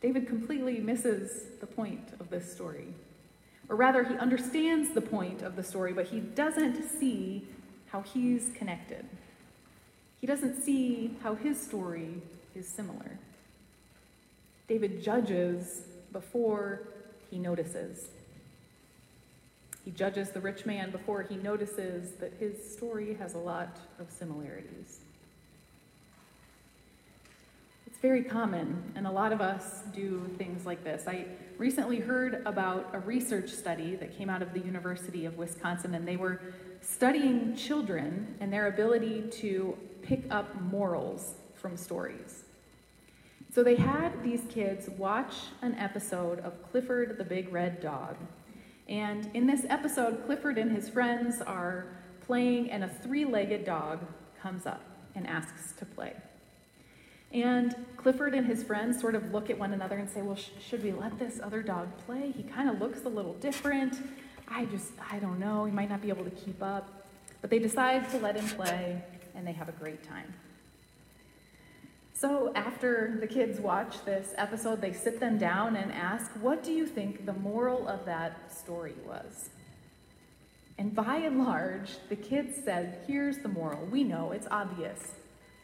David 0.00 0.26
completely 0.26 0.80
misses 0.80 1.58
the 1.60 1.66
point 1.66 2.08
of 2.18 2.30
this 2.30 2.50
story. 2.50 2.88
Or 3.68 3.76
rather, 3.76 4.02
he 4.02 4.14
understands 4.16 4.90
the 4.90 5.00
point 5.00 5.42
of 5.42 5.54
the 5.54 5.62
story, 5.62 5.92
but 5.92 6.06
he 6.06 6.18
doesn't 6.18 6.82
see 6.82 7.46
how 7.92 8.00
he's 8.02 8.50
connected. 8.56 9.04
He 10.20 10.26
doesn't 10.26 10.62
see 10.62 11.16
how 11.22 11.34
his 11.34 11.60
story 11.60 12.22
is 12.54 12.66
similar. 12.66 13.18
David 14.68 15.02
judges 15.02 15.82
before 16.12 16.82
he 17.30 17.38
notices. 17.38 18.08
He 19.90 19.96
judges 19.96 20.30
the 20.30 20.40
rich 20.40 20.66
man 20.66 20.92
before 20.92 21.24
he 21.24 21.34
notices 21.34 22.12
that 22.20 22.32
his 22.38 22.72
story 22.72 23.14
has 23.14 23.34
a 23.34 23.38
lot 23.38 23.76
of 23.98 24.08
similarities. 24.08 25.00
It's 27.88 27.98
very 27.98 28.22
common, 28.22 28.92
and 28.94 29.04
a 29.04 29.10
lot 29.10 29.32
of 29.32 29.40
us 29.40 29.82
do 29.92 30.30
things 30.38 30.64
like 30.64 30.84
this. 30.84 31.08
I 31.08 31.26
recently 31.58 31.98
heard 31.98 32.40
about 32.46 32.90
a 32.92 33.00
research 33.00 33.50
study 33.50 33.96
that 33.96 34.16
came 34.16 34.30
out 34.30 34.42
of 34.42 34.52
the 34.52 34.60
University 34.60 35.26
of 35.26 35.36
Wisconsin, 35.36 35.92
and 35.96 36.06
they 36.06 36.16
were 36.16 36.40
studying 36.82 37.56
children 37.56 38.36
and 38.38 38.52
their 38.52 38.68
ability 38.68 39.24
to 39.40 39.76
pick 40.02 40.22
up 40.30 40.54
morals 40.60 41.34
from 41.54 41.76
stories. 41.76 42.44
So 43.52 43.64
they 43.64 43.74
had 43.74 44.22
these 44.22 44.42
kids 44.50 44.88
watch 44.90 45.34
an 45.62 45.74
episode 45.74 46.38
of 46.38 46.62
Clifford 46.70 47.18
the 47.18 47.24
Big 47.24 47.52
Red 47.52 47.80
Dog. 47.80 48.14
And 48.90 49.30
in 49.34 49.46
this 49.46 49.64
episode, 49.70 50.26
Clifford 50.26 50.58
and 50.58 50.72
his 50.72 50.88
friends 50.88 51.40
are 51.40 51.86
playing, 52.26 52.72
and 52.72 52.82
a 52.82 52.88
three 52.88 53.24
legged 53.24 53.64
dog 53.64 54.00
comes 54.42 54.66
up 54.66 54.82
and 55.14 55.28
asks 55.28 55.72
to 55.78 55.86
play. 55.86 56.14
And 57.32 57.76
Clifford 57.96 58.34
and 58.34 58.44
his 58.44 58.64
friends 58.64 59.00
sort 59.00 59.14
of 59.14 59.32
look 59.32 59.48
at 59.48 59.56
one 59.56 59.72
another 59.72 59.96
and 59.96 60.10
say, 60.10 60.22
Well, 60.22 60.34
sh- 60.34 60.50
should 60.60 60.82
we 60.82 60.90
let 60.90 61.16
this 61.20 61.38
other 61.40 61.62
dog 61.62 61.88
play? 62.04 62.32
He 62.36 62.42
kind 62.42 62.68
of 62.68 62.80
looks 62.80 63.04
a 63.04 63.08
little 63.08 63.34
different. 63.34 63.94
I 64.48 64.64
just, 64.64 64.92
I 65.08 65.20
don't 65.20 65.38
know. 65.38 65.64
He 65.64 65.70
might 65.70 65.88
not 65.88 66.02
be 66.02 66.08
able 66.08 66.24
to 66.24 66.30
keep 66.30 66.60
up. 66.60 67.06
But 67.40 67.50
they 67.50 67.60
decide 67.60 68.10
to 68.10 68.18
let 68.18 68.36
him 68.36 68.48
play, 68.56 69.02
and 69.36 69.46
they 69.46 69.52
have 69.52 69.68
a 69.68 69.72
great 69.72 70.02
time. 70.02 70.34
So, 72.20 72.52
after 72.54 73.16
the 73.18 73.26
kids 73.26 73.58
watch 73.60 74.04
this 74.04 74.34
episode, 74.36 74.82
they 74.82 74.92
sit 74.92 75.20
them 75.20 75.38
down 75.38 75.74
and 75.74 75.90
ask, 75.90 76.30
What 76.32 76.62
do 76.62 76.70
you 76.70 76.86
think 76.86 77.24
the 77.24 77.32
moral 77.32 77.88
of 77.88 78.04
that 78.04 78.52
story 78.54 78.92
was? 79.06 79.48
And 80.76 80.94
by 80.94 81.16
and 81.16 81.42
large, 81.42 81.92
the 82.10 82.16
kids 82.16 82.62
said, 82.62 82.98
Here's 83.06 83.38
the 83.38 83.48
moral. 83.48 83.86
We 83.86 84.04
know, 84.04 84.32
it's 84.32 84.46
obvious. 84.50 85.12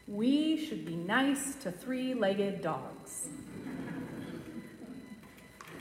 We 0.07 0.57
should 0.57 0.83
be 0.83 0.95
nice 0.95 1.53
to 1.57 1.71
three 1.71 2.15
legged 2.15 2.63
dogs. 2.63 3.27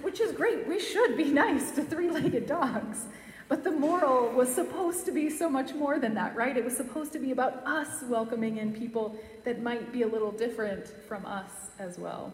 Which 0.02 0.21
is 0.21 0.33
great. 0.33 0.68
We 0.68 0.78
should 0.78 1.16
be 1.16 1.25
nice 1.47 1.71
to 1.71 1.85
three 1.85 2.11
legged 2.11 2.47
dogs. 2.47 3.06
But 3.49 3.62
the 3.62 3.71
moral 3.71 4.31
was 4.31 4.53
supposed 4.53 5.05
to 5.07 5.12
be 5.12 5.31
so 5.31 5.49
much 5.49 5.73
more 5.73 5.99
than 6.00 6.15
that, 6.15 6.35
right? 6.35 6.57
It 6.57 6.65
was 6.65 6.76
supposed 6.76 7.12
to 7.12 7.21
be 7.21 7.31
about 7.31 7.65
us 7.65 8.03
welcoming 8.03 8.59
in 8.59 8.73
people 8.73 9.17
that 9.45 9.62
might 9.62 9.93
be 9.93 10.03
a 10.03 10.09
little 10.09 10.33
different 10.33 10.88
from 11.07 11.25
us 11.25 11.50
as 11.79 11.97
well. 11.97 12.33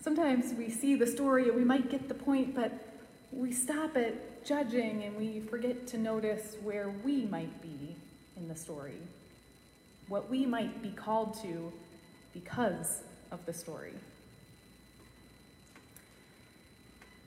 Sometimes 0.00 0.54
we 0.54 0.70
see 0.70 0.94
the 0.94 1.06
story 1.06 1.48
and 1.48 1.56
we 1.56 1.64
might 1.64 1.90
get 1.90 2.08
the 2.08 2.14
point, 2.14 2.54
but 2.54 2.72
we 3.32 3.52
stop 3.52 3.96
at 3.96 4.44
judging 4.44 5.02
and 5.02 5.16
we 5.16 5.40
forget 5.40 5.86
to 5.88 5.98
notice 5.98 6.56
where 6.62 6.90
we 7.04 7.26
might 7.26 7.60
be 7.60 7.96
in 8.36 8.48
the 8.48 8.54
story, 8.54 8.98
what 10.08 10.30
we 10.30 10.46
might 10.46 10.80
be 10.80 10.90
called 10.90 11.34
to 11.42 11.72
because 12.32 13.02
of 13.32 13.44
the 13.46 13.52
story. 13.52 13.94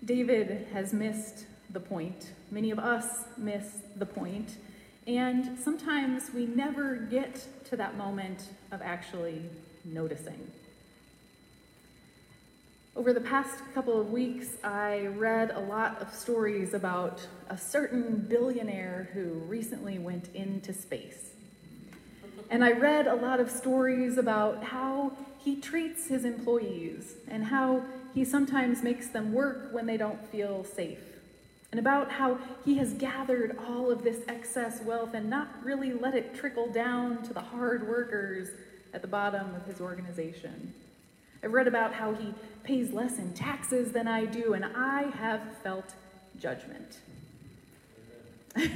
David 0.03 0.67
has 0.73 0.93
missed 0.93 1.45
the 1.73 1.79
point. 1.79 2.31
Many 2.51 2.71
of 2.71 2.79
us 2.79 3.25
miss 3.35 3.79
the 3.95 4.05
point, 4.05 4.57
and 5.07 5.59
sometimes 5.59 6.31
we 6.33 6.45
never 6.45 6.95
get 6.95 7.45
to 7.65 7.75
that 7.75 7.97
moment 7.97 8.49
of 8.71 8.81
actually 8.81 9.41
noticing. 9.83 10.51
Over 12.95 13.11
the 13.11 13.21
past 13.21 13.55
couple 13.73 13.99
of 13.99 14.11
weeks, 14.11 14.49
I 14.63 15.07
read 15.07 15.49
a 15.49 15.59
lot 15.59 15.99
of 15.99 16.13
stories 16.13 16.75
about 16.75 17.27
a 17.49 17.57
certain 17.57 18.19
billionaire 18.29 19.09
who 19.13 19.29
recently 19.47 19.97
went 19.97 20.29
into 20.35 20.73
space. 20.73 21.31
And 22.51 22.63
I 22.63 22.73
read 22.73 23.07
a 23.07 23.15
lot 23.15 23.39
of 23.39 23.49
stories 23.49 24.19
about 24.19 24.63
how 24.63 25.13
he 25.39 25.59
treats 25.59 26.05
his 26.05 26.23
employees 26.23 27.15
and 27.27 27.45
how 27.45 27.83
he 28.13 28.23
sometimes 28.23 28.83
makes 28.83 29.07
them 29.07 29.33
work 29.33 29.69
when 29.71 29.87
they 29.87 29.97
don't 29.97 30.23
feel 30.27 30.63
safe 30.63 31.12
and 31.73 31.79
about 31.79 32.11
how 32.11 32.37
he 32.63 32.77
has 32.77 32.93
gathered 32.93 33.57
all 33.67 33.89
of 33.89 34.03
this 34.03 34.19
excess 34.27 34.83
wealth 34.83 35.15
and 35.15 35.27
not 35.27 35.47
really 35.63 35.91
let 35.91 36.13
it 36.13 36.35
trickle 36.35 36.71
down 36.71 37.23
to 37.23 37.33
the 37.33 37.41
hard 37.41 37.89
workers 37.89 38.49
at 38.93 39.01
the 39.01 39.07
bottom 39.07 39.55
of 39.55 39.65
his 39.65 39.81
organization. 39.81 40.71
I've 41.43 41.51
read 41.51 41.67
about 41.67 41.91
how 41.91 42.13
he 42.13 42.35
pays 42.63 42.93
less 42.93 43.17
in 43.17 43.33
taxes 43.33 43.91
than 43.91 44.07
I 44.07 44.25
do, 44.25 44.53
and 44.53 44.63
I 44.63 45.09
have 45.17 45.41
felt 45.63 45.95
judgment. 46.39 46.99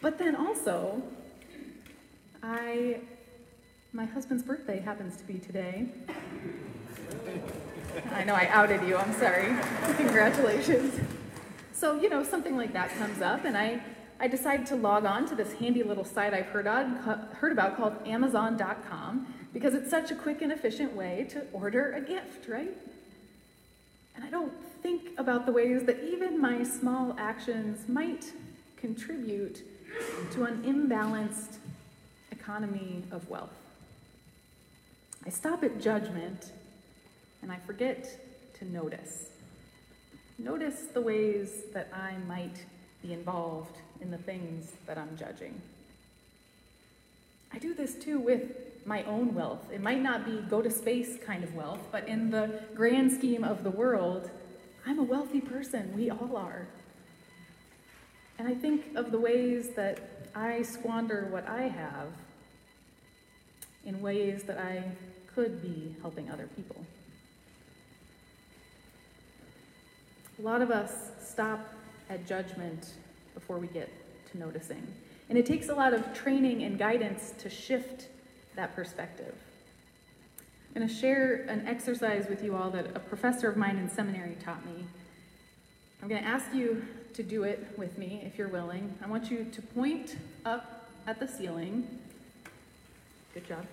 but 0.00 0.16
then 0.16 0.34
also, 0.34 1.02
I 2.42 3.00
my 3.92 4.06
husband's 4.06 4.44
birthday 4.44 4.80
happens 4.80 5.18
to 5.18 5.24
be 5.24 5.38
today. 5.38 5.88
I 8.12 8.24
know 8.24 8.34
I 8.34 8.48
outed 8.48 8.82
you, 8.86 8.96
I'm 8.96 9.12
sorry. 9.14 9.54
Congratulations. 9.96 10.98
So, 11.72 12.00
you 12.00 12.08
know, 12.08 12.24
something 12.24 12.56
like 12.56 12.72
that 12.72 12.90
comes 12.96 13.20
up, 13.20 13.44
and 13.44 13.56
I, 13.56 13.80
I 14.18 14.28
decided 14.28 14.66
to 14.66 14.76
log 14.76 15.04
on 15.04 15.26
to 15.28 15.34
this 15.34 15.52
handy 15.54 15.82
little 15.82 16.04
site 16.04 16.34
I've 16.34 16.46
heard, 16.46 16.66
on, 16.66 16.96
heard 17.40 17.52
about 17.52 17.76
called 17.76 17.94
Amazon.com 18.06 19.32
because 19.52 19.74
it's 19.74 19.90
such 19.90 20.10
a 20.10 20.14
quick 20.14 20.42
and 20.42 20.50
efficient 20.50 20.94
way 20.94 21.26
to 21.30 21.42
order 21.52 21.92
a 21.92 22.00
gift, 22.00 22.48
right? 22.48 22.76
And 24.16 24.24
I 24.24 24.30
don't 24.30 24.52
think 24.82 25.10
about 25.18 25.46
the 25.46 25.52
ways 25.52 25.84
that 25.84 26.02
even 26.02 26.40
my 26.40 26.62
small 26.64 27.14
actions 27.18 27.88
might 27.88 28.32
contribute 28.76 29.62
to 30.32 30.44
an 30.44 30.62
imbalanced 30.62 31.58
economy 32.30 33.04
of 33.10 33.28
wealth. 33.28 33.54
I 35.26 35.30
stop 35.30 35.62
at 35.64 35.80
judgment 35.80 36.52
and 37.44 37.52
I 37.52 37.58
forget 37.58 38.08
to 38.58 38.64
notice. 38.64 39.28
Notice 40.38 40.86
the 40.94 41.00
ways 41.02 41.50
that 41.74 41.90
I 41.92 42.14
might 42.26 42.64
be 43.02 43.12
involved 43.12 43.76
in 44.00 44.10
the 44.10 44.16
things 44.16 44.72
that 44.86 44.96
I'm 44.96 45.14
judging. 45.14 45.60
I 47.52 47.58
do 47.58 47.74
this 47.74 47.96
too 47.96 48.18
with 48.18 48.86
my 48.86 49.02
own 49.02 49.34
wealth. 49.34 49.60
It 49.70 49.82
might 49.82 50.00
not 50.00 50.24
be 50.24 50.38
go 50.48 50.62
to 50.62 50.70
space 50.70 51.18
kind 51.22 51.44
of 51.44 51.54
wealth, 51.54 51.80
but 51.92 52.08
in 52.08 52.30
the 52.30 52.62
grand 52.74 53.12
scheme 53.12 53.44
of 53.44 53.62
the 53.62 53.70
world, 53.70 54.30
I'm 54.86 54.98
a 54.98 55.04
wealthy 55.04 55.42
person. 55.42 55.92
We 55.94 56.10
all 56.10 56.38
are. 56.38 56.66
And 58.38 58.48
I 58.48 58.54
think 58.54 58.96
of 58.96 59.12
the 59.12 59.20
ways 59.20 59.68
that 59.76 60.28
I 60.34 60.62
squander 60.62 61.28
what 61.30 61.46
I 61.46 61.64
have 61.64 62.08
in 63.84 64.00
ways 64.00 64.44
that 64.44 64.56
I 64.56 64.82
could 65.34 65.60
be 65.60 65.94
helping 66.00 66.30
other 66.30 66.48
people. 66.56 66.86
A 70.38 70.42
lot 70.42 70.62
of 70.62 70.70
us 70.70 70.92
stop 71.22 71.72
at 72.10 72.26
judgment 72.26 72.90
before 73.34 73.58
we 73.58 73.66
get 73.68 73.90
to 74.32 74.38
noticing. 74.38 74.86
And 75.28 75.38
it 75.38 75.46
takes 75.46 75.68
a 75.68 75.74
lot 75.74 75.94
of 75.94 76.12
training 76.12 76.64
and 76.64 76.78
guidance 76.78 77.32
to 77.38 77.48
shift 77.48 78.08
that 78.56 78.74
perspective. 78.74 79.34
I'm 80.74 80.80
going 80.80 80.88
to 80.88 80.94
share 80.94 81.44
an 81.48 81.66
exercise 81.66 82.26
with 82.28 82.42
you 82.42 82.56
all 82.56 82.70
that 82.70 82.86
a 82.96 82.98
professor 82.98 83.48
of 83.48 83.56
mine 83.56 83.78
in 83.78 83.88
seminary 83.88 84.36
taught 84.44 84.64
me. 84.66 84.84
I'm 86.02 86.08
going 86.08 86.22
to 86.22 86.28
ask 86.28 86.52
you 86.52 86.84
to 87.14 87.22
do 87.22 87.44
it 87.44 87.66
with 87.76 87.96
me 87.96 88.22
if 88.26 88.36
you're 88.36 88.48
willing. 88.48 88.92
I 89.02 89.06
want 89.06 89.30
you 89.30 89.44
to 89.44 89.62
point 89.62 90.16
up 90.44 90.90
at 91.06 91.20
the 91.20 91.28
ceiling. 91.28 91.86
Good 93.34 93.46
job. 93.46 93.64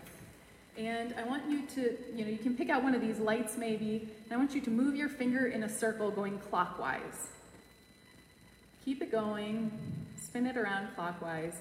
And 0.78 1.14
I 1.18 1.24
want 1.24 1.50
you 1.50 1.64
to, 1.76 1.98
you 2.16 2.24
know, 2.24 2.32
you 2.32 2.38
can 2.38 2.56
pick 2.56 2.70
out 2.70 2.82
one 2.82 2.96
of 2.96 3.02
these 3.02 3.20
lights 3.20 3.58
maybe, 3.58 4.08
and 4.24 4.34
I 4.34 4.38
want 4.38 4.56
you 4.56 4.62
to 4.62 4.70
move 4.70 4.96
your 4.96 5.10
finger 5.10 5.48
in 5.48 5.64
a 5.64 5.70
circle 5.70 6.10
going 6.12 6.40
clockwise. 6.40 7.28
Keep 8.86 9.02
it 9.02 9.12
going, 9.12 9.72
spin 10.18 10.46
it 10.46 10.58
around 10.58 10.88
clockwise, 10.96 11.58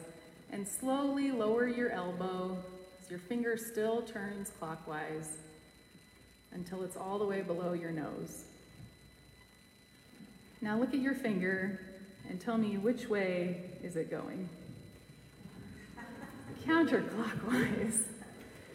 and 0.53 0.67
slowly 0.67 1.33
lower 1.33 1.67
your 1.67 1.91
elbow 1.91 2.57
as 3.03 3.11
your 3.11 3.19
finger 3.19 3.57
still 3.57 4.03
turns 4.03 4.51
clockwise 4.59 5.39
until 6.53 6.83
it's 6.83 6.97
all 6.97 7.19
the 7.19 7.25
way 7.25 7.43
below 7.43 7.73
your 7.73 7.91
nose. 7.91 8.45
Now 10.63 10.79
look 10.79 10.95
at 10.95 11.01
your 11.01 11.15
finger 11.15 11.81
and 12.29 12.41
tell 12.41 12.59
me 12.59 12.79
which 12.79 13.09
way 13.09 13.63
is 13.83 13.97
it 13.97 14.11
going? 14.11 14.49
Counterclockwise. 16.65 18.03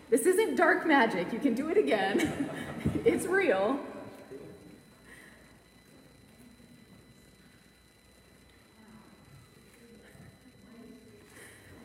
This 0.10 0.26
isn't 0.26 0.56
dark 0.56 0.86
magic. 0.86 1.34
You 1.34 1.40
can 1.40 1.56
do 1.56 1.70
it 1.70 1.78
again. 1.78 2.50
it's 3.06 3.26
real. 3.26 3.80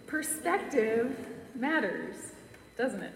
Perspective 0.07 1.17
matters, 1.55 2.33
doesn't 2.77 3.03
it? 3.03 3.13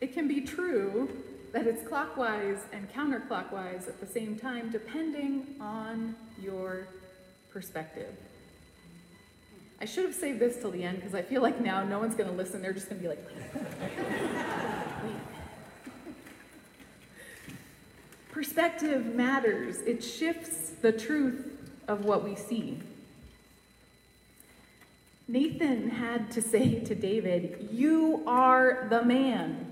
It 0.00 0.12
can 0.12 0.26
be 0.26 0.40
true 0.40 1.08
that 1.52 1.68
it's 1.68 1.86
clockwise 1.86 2.58
and 2.72 2.92
counterclockwise 2.92 3.86
at 3.86 4.00
the 4.00 4.06
same 4.06 4.36
time, 4.36 4.70
depending 4.70 5.54
on 5.60 6.16
your 6.42 6.88
perspective. 7.50 8.12
I 9.84 9.86
should 9.86 10.06
have 10.06 10.14
saved 10.14 10.40
this 10.40 10.56
till 10.56 10.70
the 10.70 10.82
end 10.82 10.96
because 10.96 11.14
I 11.14 11.20
feel 11.20 11.42
like 11.42 11.60
now 11.60 11.84
no 11.84 11.98
one's 11.98 12.14
going 12.14 12.30
to 12.30 12.34
listen. 12.34 12.62
They're 12.62 12.72
just 12.72 12.88
going 12.88 13.02
to 13.02 13.06
be 13.06 13.14
like, 13.14 13.22
Perspective 18.32 19.14
matters, 19.14 19.82
it 19.82 20.02
shifts 20.02 20.70
the 20.80 20.90
truth 20.90 21.58
of 21.86 22.06
what 22.06 22.24
we 22.24 22.34
see. 22.34 22.78
Nathan 25.28 25.90
had 25.90 26.30
to 26.30 26.40
say 26.40 26.80
to 26.80 26.94
David, 26.94 27.68
You 27.70 28.22
are 28.26 28.86
the 28.88 29.04
man. 29.04 29.66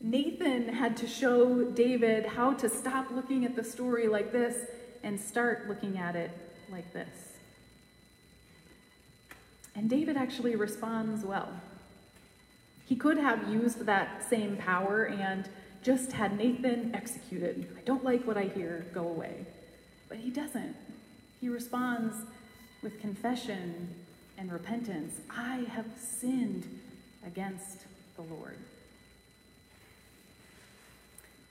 Nathan 0.00 0.70
had 0.70 0.96
to 0.96 1.06
show 1.06 1.64
David 1.64 2.24
how 2.24 2.54
to 2.54 2.70
stop 2.70 3.10
looking 3.10 3.44
at 3.44 3.54
the 3.54 3.64
story 3.64 4.08
like 4.08 4.32
this 4.32 4.56
and 5.02 5.20
start 5.20 5.68
looking 5.68 5.98
at 5.98 6.16
it 6.16 6.30
like 6.70 6.90
this. 6.94 7.27
And 9.78 9.88
David 9.88 10.16
actually 10.16 10.56
responds 10.56 11.24
well. 11.24 11.48
He 12.84 12.96
could 12.96 13.16
have 13.16 13.48
used 13.48 13.86
that 13.86 14.28
same 14.28 14.56
power 14.56 15.04
and 15.04 15.48
just 15.84 16.10
had 16.10 16.36
Nathan 16.36 16.92
executed. 16.96 17.68
I 17.78 17.82
don't 17.82 18.02
like 18.02 18.26
what 18.26 18.36
I 18.36 18.46
hear, 18.46 18.86
go 18.92 19.06
away. 19.06 19.46
But 20.08 20.18
he 20.18 20.30
doesn't. 20.30 20.74
He 21.40 21.48
responds 21.48 22.16
with 22.82 23.00
confession 23.00 23.94
and 24.36 24.50
repentance 24.50 25.20
I 25.30 25.64
have 25.70 25.86
sinned 25.96 26.80
against 27.24 27.84
the 28.16 28.22
Lord. 28.22 28.58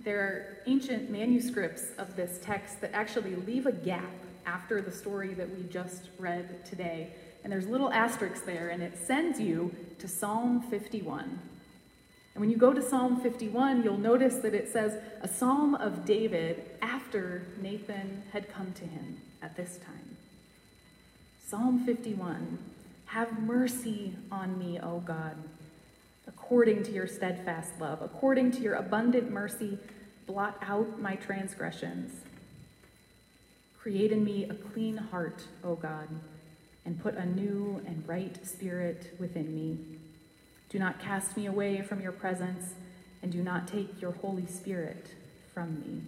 There 0.02 0.20
are 0.20 0.58
ancient 0.68 1.10
manuscripts 1.10 1.92
of 1.98 2.18
this 2.18 2.40
text 2.44 2.82
that 2.82 2.92
actually 2.94 3.36
leave 3.36 3.68
a 3.68 3.72
gap 3.72 4.12
after 4.46 4.82
the 4.82 4.92
story 4.92 5.34
that 5.36 5.50
we 5.50 5.64
just 5.70 6.10
read 6.20 6.66
today. 6.66 7.14
And 7.48 7.54
there's 7.54 7.68
little 7.68 7.94
asterisks 7.94 8.42
there, 8.42 8.68
and 8.72 8.84
it 8.84 8.98
sends 8.98 9.40
you 9.40 9.74
to 10.00 10.08
Psalm 10.10 10.62
51. 10.64 11.24
And 11.24 12.42
when 12.42 12.50
you 12.50 12.58
go 12.58 12.74
to 12.74 12.82
Psalm 12.82 13.22
51, 13.22 13.86
you'll 13.86 13.98
notice 13.98 14.36
that 14.40 14.54
it 14.54 14.68
says, 14.68 15.02
a 15.22 15.30
psalm 15.30 15.74
of 15.76 16.04
David 16.04 16.70
after 16.82 17.44
Nathan 17.62 18.24
had 18.34 18.52
come 18.52 18.74
to 18.74 18.84
him 18.84 19.22
at 19.42 19.56
this 19.56 19.78
time. 19.78 20.18
Psalm 21.48 21.86
51 21.86 22.60
Have 23.06 23.40
mercy 23.40 24.18
on 24.30 24.60
me, 24.60 24.78
O 24.82 25.00
God, 25.00 25.38
according 26.28 26.84
to 26.84 26.92
your 26.92 27.08
steadfast 27.08 27.80
love, 27.80 28.02
according 28.02 28.52
to 28.52 28.60
your 28.60 28.74
abundant 28.74 29.32
mercy 29.32 29.78
Blot 30.26 30.58
out 30.64 31.00
my 31.00 31.16
transgressions. 31.16 32.12
Create 33.80 34.12
in 34.12 34.26
me 34.26 34.50
a 34.50 34.54
clean 34.54 34.98
heart, 34.98 35.46
O 35.64 35.76
God, 35.76 36.10
and 36.88 37.00
put 37.00 37.14
a 37.14 37.26
new 37.26 37.80
and 37.86 38.04
right 38.08 38.36
spirit 38.48 39.16
within 39.20 39.54
me. 39.54 39.78
Do 40.70 40.80
not 40.80 41.00
cast 41.00 41.38
me 41.38 41.46
away 41.46 41.84
from 41.84 42.02
your 42.02 42.12
presence, 42.12 42.74
and 43.22 43.32
do 43.32 43.44
not 43.44 43.68
take 43.68 44.02
your 44.02 44.14
Holy 44.14 44.48
Spirit 44.48 45.14
from 45.54 45.80
me. 45.82 46.02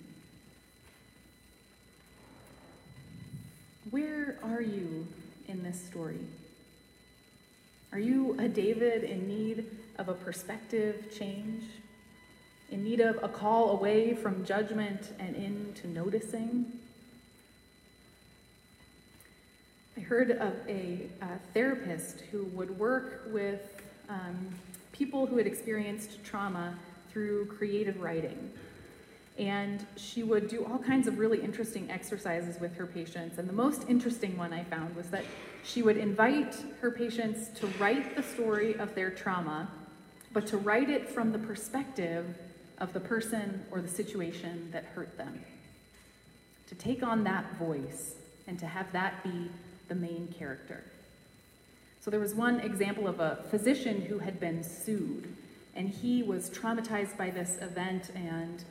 Where 3.92 4.40
are 4.42 4.62
you 4.62 5.08
in 5.48 5.62
this 5.62 5.80
story? 5.80 6.26
Are 7.94 8.00
you 8.00 8.36
a 8.40 8.48
David 8.48 9.04
in 9.04 9.28
need 9.28 9.66
of 10.00 10.10
a 10.10 10.14
perspective 10.14 11.14
change? 11.16 11.64
in 12.72 12.84
need 12.84 13.00
of 13.00 13.22
a 13.24 13.28
call 13.28 13.72
away 13.72 14.14
from 14.14 14.46
judgment 14.46 15.12
and 15.20 15.36
into 15.36 15.88
noticing. 15.88 16.72
I 20.00 20.02
heard 20.02 20.32
of 20.32 20.54
a, 20.66 21.10
a 21.22 21.28
therapist 21.54 22.22
who 22.32 22.46
would 22.54 22.80
work 22.80 23.24
with 23.34 23.82
um, 24.08 24.48
people 24.94 25.26
who 25.26 25.36
had 25.36 25.46
experienced 25.46 26.24
trauma 26.24 26.74
through 27.12 27.48
creative 27.48 28.00
writing. 28.00 28.50
And 29.38 29.86
she 29.98 30.24
would 30.24 30.48
do 30.48 30.64
all 30.64 30.78
kinds 30.78 31.10
of 31.10 31.20
really 31.20 31.42
interesting 31.42 31.92
exercises 31.92 32.62
with 32.62 32.78
her 32.78 32.86
patients. 32.86 33.40
And 33.40 33.50
the 33.50 33.54
most 33.54 33.90
interesting 33.90 34.38
one 34.38 34.54
I 34.54 34.64
found 34.64 34.96
was 34.96 35.10
that 35.10 35.26
she 35.66 35.82
would 35.82 35.98
invite 35.98 36.56
her 36.80 36.92
patients 36.92 37.50
to 37.60 37.68
write 37.78 38.16
the 38.16 38.24
story 38.24 38.76
of 38.76 38.96
their 38.96 39.10
trauma, 39.10 39.70
but 40.32 40.48
to 40.48 40.58
write 40.58 40.90
it 40.90 41.10
from 41.10 41.34
the 41.34 41.40
perspective 41.40 42.38
of 42.78 42.94
the 42.94 43.02
person 43.02 43.66
or 43.70 43.82
the 43.82 43.90
situation 43.90 44.70
that 44.72 44.86
hurt 44.96 45.18
them. 45.18 45.42
To 46.68 46.76
take 46.76 47.04
on 47.04 47.26
that 47.26 47.58
voice 47.58 48.14
and 48.48 48.58
to 48.60 48.66
have 48.66 48.90
that 48.94 49.22
be 49.26 49.50
the 49.90 49.96
main 49.96 50.34
character. 50.38 50.84
So 52.02 52.10
there 52.10 52.20
was 52.20 52.34
one 52.34 52.62
example 52.62 53.08
of 53.08 53.20
a 53.20 53.44
physician 53.50 54.02
who 54.02 54.20
had 54.20 54.40
been 54.40 54.64
sued, 54.64 55.36
and 55.76 55.90
he 55.90 56.24
was 56.24 56.50
traumatized 56.50 57.18
by 57.18 57.30
this 57.30 57.58
event 57.62 58.12
and 58.16 58.64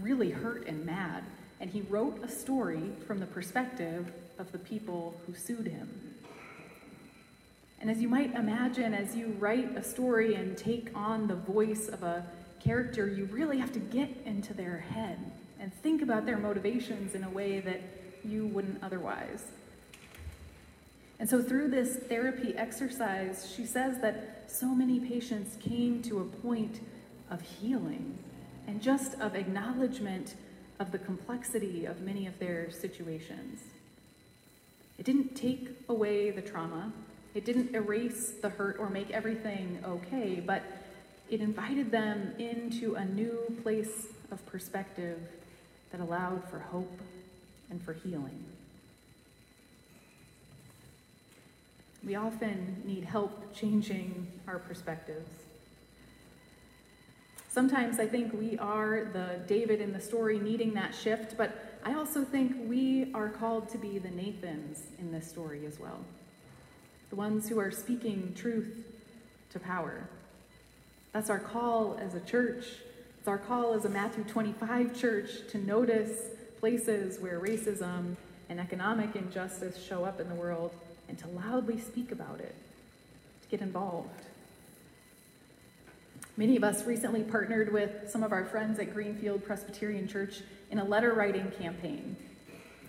really 0.00 0.30
hurt 0.30 0.66
and 0.66 0.84
mad. 0.84 1.24
And 1.60 1.70
he 1.70 1.80
wrote 1.82 2.22
a 2.22 2.28
story 2.28 2.90
from 3.06 3.20
the 3.20 3.26
perspective 3.26 4.12
of 4.38 4.52
the 4.52 4.58
people 4.58 5.18
who 5.26 5.34
sued 5.34 5.66
him. 5.66 5.88
And 7.80 7.90
as 7.90 8.00
you 8.00 8.08
might 8.08 8.34
imagine, 8.34 8.94
as 8.94 9.16
you 9.16 9.28
write 9.38 9.76
a 9.76 9.82
story 9.82 10.34
and 10.34 10.56
take 10.56 10.90
on 10.94 11.26
the 11.26 11.36
voice 11.36 11.88
of 11.88 12.02
a 12.02 12.24
character, 12.62 13.06
you 13.08 13.26
really 13.26 13.58
have 13.58 13.72
to 13.72 13.78
get 13.78 14.08
into 14.24 14.54
their 14.54 14.78
head 14.78 15.18
and 15.60 15.72
think 15.72 16.02
about 16.02 16.26
their 16.26 16.38
motivations 16.38 17.14
in 17.14 17.24
a 17.24 17.30
way 17.30 17.60
that 17.60 17.80
you 18.24 18.46
wouldn't 18.46 18.82
otherwise. 18.82 19.44
And 21.18 21.30
so, 21.30 21.40
through 21.42 21.68
this 21.68 21.96
therapy 21.96 22.54
exercise, 22.56 23.52
she 23.54 23.64
says 23.64 24.00
that 24.00 24.44
so 24.46 24.74
many 24.74 24.98
patients 25.00 25.56
came 25.60 26.02
to 26.02 26.20
a 26.20 26.24
point 26.24 26.80
of 27.30 27.40
healing 27.40 28.18
and 28.66 28.82
just 28.82 29.14
of 29.20 29.34
acknowledgement 29.34 30.34
of 30.80 30.90
the 30.90 30.98
complexity 30.98 31.84
of 31.84 32.00
many 32.00 32.26
of 32.26 32.38
their 32.38 32.70
situations. 32.70 33.60
It 34.98 35.04
didn't 35.04 35.34
take 35.36 35.70
away 35.88 36.30
the 36.30 36.42
trauma, 36.42 36.92
it 37.34 37.44
didn't 37.44 37.74
erase 37.74 38.32
the 38.42 38.48
hurt 38.48 38.76
or 38.78 38.88
make 38.88 39.10
everything 39.10 39.78
okay, 39.84 40.40
but 40.44 40.62
it 41.30 41.40
invited 41.40 41.90
them 41.90 42.32
into 42.38 42.94
a 42.94 43.04
new 43.04 43.56
place 43.62 44.08
of 44.30 44.44
perspective 44.46 45.18
that 45.90 46.00
allowed 46.00 46.44
for 46.48 46.58
hope 46.58 47.00
and 47.70 47.82
for 47.82 47.92
healing. 47.92 48.44
We 52.04 52.16
often 52.16 52.82
need 52.84 53.04
help 53.04 53.54
changing 53.54 54.30
our 54.46 54.58
perspectives. 54.58 55.30
Sometimes 57.48 57.98
I 57.98 58.06
think 58.06 58.32
we 58.32 58.58
are 58.58 59.04
the 59.12 59.40
David 59.46 59.80
in 59.80 59.92
the 59.92 60.00
story 60.00 60.38
needing 60.38 60.74
that 60.74 60.94
shift, 60.94 61.36
but 61.36 61.78
I 61.84 61.94
also 61.94 62.24
think 62.24 62.68
we 62.68 63.12
are 63.14 63.28
called 63.28 63.68
to 63.70 63.78
be 63.78 63.98
the 63.98 64.10
Nathans 64.10 64.82
in 64.98 65.12
this 65.12 65.28
story 65.28 65.64
as 65.64 65.78
well. 65.78 66.00
The 67.10 67.16
ones 67.16 67.48
who 67.48 67.58
are 67.58 67.70
speaking 67.70 68.34
truth 68.36 68.84
to 69.52 69.60
power. 69.60 70.08
That's 71.12 71.30
our 71.30 71.38
call 71.38 71.96
as 72.00 72.14
a 72.14 72.20
church. 72.20 72.64
It's 73.18 73.28
our 73.28 73.38
call 73.38 73.72
as 73.72 73.84
a 73.84 73.88
Matthew 73.88 74.24
25 74.24 75.00
church 75.00 75.30
to 75.50 75.58
notice 75.58 76.22
places 76.58 77.20
where 77.20 77.38
racism 77.40 78.16
and 78.48 78.58
economic 78.58 79.14
injustice 79.14 79.82
show 79.82 80.04
up 80.04 80.20
in 80.20 80.28
the 80.28 80.34
world 80.34 80.72
and 81.08 81.18
to 81.18 81.28
loudly 81.28 81.80
speak 81.80 82.12
about 82.12 82.40
it, 82.40 82.54
to 83.42 83.48
get 83.48 83.60
involved. 83.60 84.08
Many 86.36 86.56
of 86.56 86.64
us 86.64 86.84
recently 86.84 87.22
partnered 87.22 87.72
with 87.72 88.10
some 88.10 88.22
of 88.24 88.32
our 88.32 88.44
friends 88.44 88.80
at 88.80 88.92
Greenfield 88.92 89.44
Presbyterian 89.44 90.08
Church 90.08 90.40
in 90.70 90.78
a 90.80 90.84
letter 90.84 91.12
writing 91.12 91.52
campaign. 91.60 92.16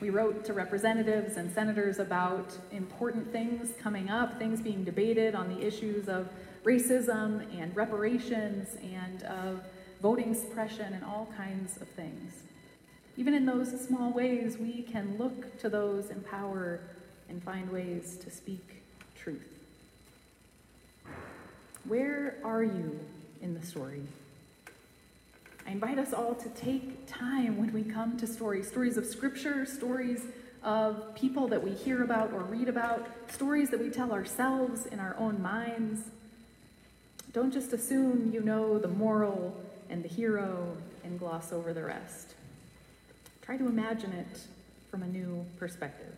We 0.01 0.09
wrote 0.09 0.43
to 0.45 0.53
representatives 0.53 1.37
and 1.37 1.53
senators 1.53 1.99
about 1.99 2.57
important 2.71 3.31
things 3.31 3.69
coming 3.79 4.09
up, 4.09 4.39
things 4.39 4.61
being 4.61 4.83
debated 4.83 5.35
on 5.35 5.47
the 5.47 5.65
issues 5.65 6.09
of 6.09 6.27
racism 6.63 7.45
and 7.59 7.75
reparations 7.75 8.77
and 8.83 9.23
of 9.23 9.61
voting 10.01 10.33
suppression 10.33 10.93
and 10.93 11.03
all 11.03 11.27
kinds 11.37 11.77
of 11.77 11.87
things. 11.89 12.33
Even 13.17 13.33
in 13.33 13.45
those 13.45 13.79
small 13.79 14.11
ways, 14.11 14.57
we 14.57 14.81
can 14.81 15.17
look 15.17 15.57
to 15.59 15.69
those 15.69 16.09
in 16.09 16.19
power 16.21 16.81
and 17.29 17.43
find 17.43 17.71
ways 17.71 18.17
to 18.23 18.31
speak 18.31 18.83
truth. 19.15 19.47
Where 21.87 22.35
are 22.43 22.63
you 22.63 22.99
in 23.45 23.53
the 23.53 23.65
story. 23.65 24.01
I 25.67 25.71
invite 25.71 25.99
us 25.99 26.13
all 26.13 26.33
to 26.35 26.49
take 26.49 27.07
time 27.07 27.57
when 27.57 27.71
we 27.71 27.83
come 27.83 28.17
to 28.17 28.27
stories 28.27 28.67
stories 28.67 28.97
of 28.97 29.05
scripture, 29.05 29.65
stories 29.65 30.23
of 30.63 31.13
people 31.15 31.47
that 31.49 31.63
we 31.63 31.71
hear 31.71 32.03
about 32.03 32.33
or 32.33 32.39
read 32.39 32.67
about, 32.67 33.07
stories 33.31 33.69
that 33.69 33.79
we 33.79 33.89
tell 33.89 34.11
ourselves 34.11 34.87
in 34.87 34.99
our 34.99 35.15
own 35.19 35.41
minds. 35.41 36.01
Don't 37.33 37.53
just 37.53 37.71
assume 37.71 38.31
you 38.33 38.41
know 38.41 38.79
the 38.79 38.87
moral 38.87 39.55
and 39.89 40.03
the 40.03 40.07
hero 40.07 40.75
and 41.03 41.19
gloss 41.19 41.53
over 41.53 41.71
the 41.71 41.83
rest. 41.83 42.33
Try 43.43 43.57
to 43.57 43.67
imagine 43.67 44.11
it 44.11 44.39
from 44.89 45.03
a 45.03 45.07
new 45.07 45.45
perspective. 45.59 46.14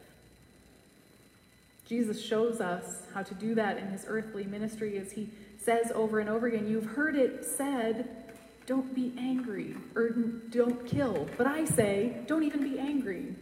Jesus 1.88 2.22
shows 2.22 2.60
us 2.60 3.04
how 3.14 3.24
to 3.24 3.34
do 3.34 3.56
that 3.56 3.78
in 3.78 3.88
his 3.88 4.06
earthly 4.08 4.44
ministry 4.44 4.98
as 4.98 5.14
he 5.14 5.30
says 5.58 5.92
over 5.96 6.20
and 6.20 6.30
over 6.30 6.48
again, 6.48 6.68
You've 6.68 6.86
heard 6.86 7.16
it 7.16 7.46
said, 7.46 8.10
don't 8.66 8.94
be 8.94 9.14
angry 9.18 9.76
or 9.96 10.10
don't 10.10 10.86
kill. 10.86 11.28
But 11.38 11.48
I 11.48 11.64
say, 11.64 12.18
don't 12.28 12.44
even 12.44 12.62
be 12.62 12.78
angry. 12.78 13.34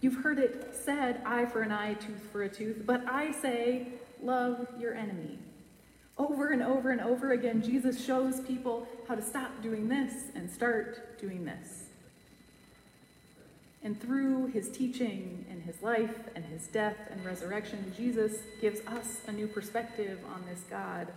You've 0.00 0.16
heard 0.16 0.38
it 0.38 0.74
said, 0.74 1.20
eye 1.26 1.44
for 1.44 1.60
an 1.60 1.70
eye, 1.70 1.94
tooth 1.94 2.28
for 2.32 2.42
a 2.42 2.48
tooth. 2.48 2.82
But 2.86 3.06
I 3.06 3.32
say, 3.32 3.88
love 4.22 4.66
your 4.78 4.94
enemy. 4.94 5.38
Over 6.16 6.48
and 6.48 6.62
over 6.62 6.90
and 6.90 7.00
over 7.00 7.32
again, 7.32 7.62
Jesus 7.62 8.02
shows 8.02 8.40
people 8.40 8.88
how 9.06 9.14
to 9.14 9.22
stop 9.22 9.62
doing 9.62 9.88
this 9.88 10.12
and 10.34 10.50
start 10.50 11.18
doing 11.20 11.44
this. 11.44 11.84
And 13.84 14.00
through 14.00 14.46
his 14.46 14.70
teaching 14.70 15.44
and 15.50 15.62
his 15.62 15.82
life 15.82 16.14
and 16.36 16.44
his 16.44 16.68
death 16.68 16.96
and 17.10 17.24
resurrection, 17.24 17.92
Jesus 17.96 18.38
gives 18.60 18.80
us 18.86 19.22
a 19.26 19.32
new 19.32 19.48
perspective 19.48 20.20
on 20.32 20.44
this 20.48 20.60
God 20.70 21.08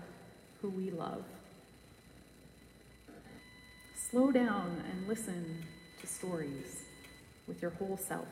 who 0.62 0.70
we 0.70 0.90
love. 0.90 1.24
Slow 4.10 4.32
down 4.32 4.82
and 4.92 5.08
listen 5.08 5.64
to 6.02 6.08
stories 6.08 6.84
with 7.48 7.62
your 7.62 7.72
whole 7.72 7.98
self. 7.98 8.28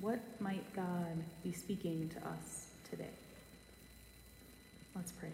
What 0.00 0.20
might 0.40 0.74
God 0.74 1.24
be 1.42 1.52
speaking 1.52 2.10
to 2.10 2.28
us 2.28 2.68
today? 2.90 3.10
Let's 4.94 5.12
pray. 5.12 5.30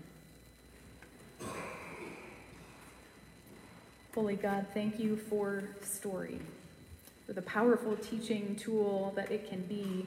Holy 4.15 4.37
God, 4.37 4.67
thank 4.75 4.99
you 4.99 5.17
for 5.17 5.65
story, 5.83 6.39
for 7.33 7.41
the 7.41 7.47
powerful 7.47 7.97
teaching 7.97 8.55
tool 8.57 9.11
that 9.17 9.33
it 9.33 9.49
can 9.49 9.63
be 9.63 10.05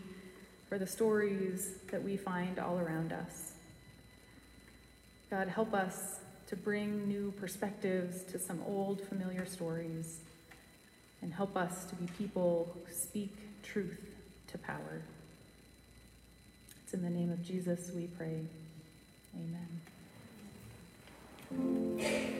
for 0.70 0.78
the 0.78 0.86
stories 0.86 1.72
that 1.90 2.04
we 2.04 2.16
find 2.16 2.60
all 2.60 2.78
around 2.78 3.12
us. 3.12 3.54
God, 5.32 5.48
help 5.48 5.74
us 5.74 6.20
to 6.46 6.56
bring 6.56 7.08
new 7.08 7.34
perspectives 7.40 8.22
to 8.26 8.38
some 8.38 8.62
old 8.68 9.02
familiar 9.02 9.48
stories 9.48 10.20
and 11.24 11.34
help 11.34 11.58
us 11.58 11.86
to 11.86 11.96
be 11.96 12.06
people 12.16 12.72
who 12.86 12.94
speak 12.94 13.36
truth 13.64 14.06
to 14.50 14.60
power. 14.60 15.02
It's 16.84 16.94
in 16.94 17.02
the 17.02 17.10
name 17.10 17.32
of 17.32 17.44
Jesus 17.44 17.90
we 17.96 18.06
pray. 18.06 18.42
Amen. 21.58 22.34